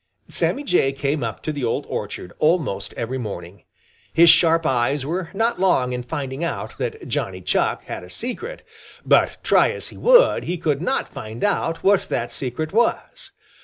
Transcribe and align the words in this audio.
Sammy 0.29 0.63
Jay 0.63 0.93
came 0.93 1.23
up 1.23 1.43
to 1.43 1.51
the 1.53 1.63
old 1.63 1.85
orchard 1.87 2.33
almost 2.39 2.91
every 2.95 3.19
morning. 3.19 3.65
His 4.11 4.31
sharp 4.31 4.65
eyes 4.65 5.05
were 5.05 5.29
not 5.31 5.59
long 5.59 5.93
in 5.93 6.01
finding 6.01 6.43
out 6.43 6.79
that 6.79 7.07
Johnny 7.07 7.39
Chuck 7.39 7.83
had 7.83 8.01
a 8.03 8.09
secret, 8.09 8.63
but 9.05 9.37
try 9.43 9.69
as 9.69 9.89
he 9.89 9.97
would 9.97 10.45
he 10.45 10.57
could 10.57 10.81
not 10.81 11.07
find 11.13 11.43
out 11.43 11.83
what 11.83 12.09
that 12.09 12.33
secret 12.33 12.73
was. 12.73 13.29